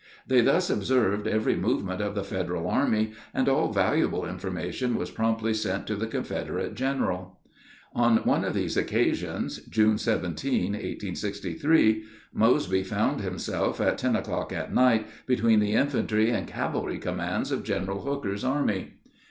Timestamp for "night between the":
14.73-15.73